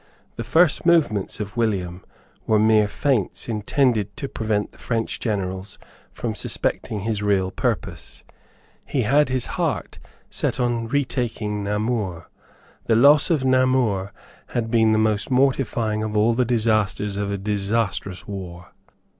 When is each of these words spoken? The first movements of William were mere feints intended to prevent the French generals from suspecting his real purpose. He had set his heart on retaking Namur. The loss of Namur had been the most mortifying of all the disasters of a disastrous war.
The 0.35 0.43
first 0.43 0.83
movements 0.83 1.39
of 1.39 1.55
William 1.55 2.03
were 2.47 2.57
mere 2.57 2.87
feints 2.87 3.47
intended 3.47 4.17
to 4.17 4.27
prevent 4.27 4.71
the 4.71 4.79
French 4.79 5.19
generals 5.19 5.77
from 6.11 6.33
suspecting 6.33 7.01
his 7.01 7.21
real 7.21 7.51
purpose. 7.51 8.23
He 8.83 9.03
had 9.03 9.27
set 9.27 9.29
his 9.29 9.45
heart 9.45 9.99
on 10.59 10.87
retaking 10.87 11.63
Namur. 11.63 12.25
The 12.87 12.95
loss 12.95 13.29
of 13.29 13.45
Namur 13.45 14.11
had 14.47 14.71
been 14.71 14.91
the 14.91 14.97
most 14.97 15.29
mortifying 15.29 16.01
of 16.01 16.17
all 16.17 16.33
the 16.33 16.45
disasters 16.45 17.15
of 17.15 17.31
a 17.31 17.37
disastrous 17.37 18.27
war. 18.27 18.73